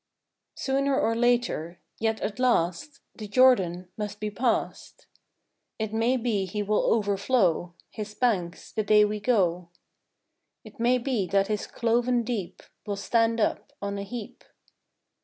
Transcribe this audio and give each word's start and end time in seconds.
COONER 0.57 0.99
or 0.99 1.13
later; 1.13 1.79
yet 1.99 2.19
at 2.21 2.39
last 2.39 3.01
The 3.13 3.27
Jordan 3.27 3.89
must 3.97 4.19
be 4.19 4.31
past; 4.31 5.05
It 5.77 5.93
may 5.93 6.17
be 6.17 6.45
he 6.45 6.63
will 6.63 6.91
overflow 6.95 7.75
His 7.91 8.15
banks 8.15 8.71
the 8.71 8.81
day 8.81 9.05
we 9.05 9.19
go; 9.19 9.69
It 10.63 10.79
may 10.79 10.97
be 10.97 11.27
that 11.27 11.49
his 11.49 11.67
cloven 11.67 12.23
deep 12.23 12.63
Will 12.87 12.95
stand 12.95 13.39
up 13.39 13.73
on 13.79 13.99
a 13.99 14.03
heap. 14.03 14.43